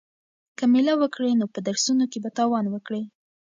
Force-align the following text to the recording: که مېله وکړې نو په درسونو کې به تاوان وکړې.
که 0.57 0.63
مېله 0.71 0.93
وکړې 0.97 1.31
نو 1.39 1.45
په 1.53 1.59
درسونو 1.67 2.03
کې 2.11 2.19
به 2.23 2.29
تاوان 2.37 2.65
وکړې. 2.69 3.03